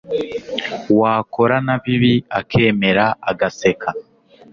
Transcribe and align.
wakora 0.99 1.55
na 1.65 1.75
bibi 1.83 2.13
akemera 2.39 3.05
agaseka 3.29 3.89